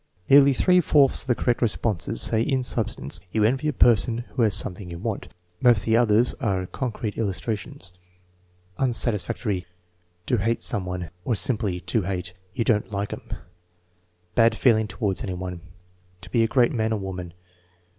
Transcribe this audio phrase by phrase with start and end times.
[0.31, 4.41] Nearly three fourths of the correct responses say in substance, "You envy a person who
[4.41, 5.27] has something you want."
[5.61, 7.93] Most of the others are concrete illustrations.
[8.79, 9.67] Unsatisfactory.
[10.25, 13.29] "To hate some one/* or simply "To hate." "You don't like 'em."
[14.33, 15.61] "Bad feeling toward any one."
[16.21, 17.35] "To be a great man or woman."